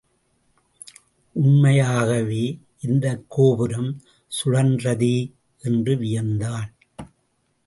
[1.35, 2.59] உண்மையாகவே
[2.81, 4.01] இந்தக் கோபுரம்
[4.31, 5.15] சுழன்றதே!
[5.63, 6.69] என்று வியந்தான்.